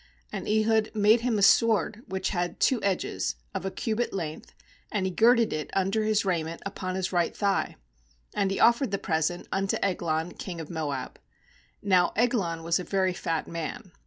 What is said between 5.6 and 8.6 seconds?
under his raiment upon his right thigh. "And he